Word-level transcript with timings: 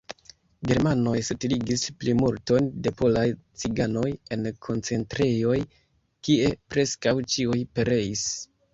Germanoj 0.69 1.11
setligis 1.27 1.83
plimulton 2.03 2.71
de 2.87 2.95
polaj 3.03 3.27
ciganoj 3.65 4.09
en 4.39 4.51
koncentrejoj, 4.71 5.61
kie 6.27 6.53
preskaŭ 6.75 7.19
ĉiuj 7.33 7.65
pereis. 7.79 8.31